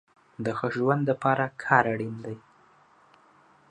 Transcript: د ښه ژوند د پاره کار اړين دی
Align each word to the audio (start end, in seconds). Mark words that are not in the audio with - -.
د 0.43 0.45
ښه 0.57 0.67
ژوند 0.75 1.01
د 1.05 1.11
پاره 1.21 1.47
کار 1.63 1.85
اړين 1.93 2.15
دی 2.25 2.37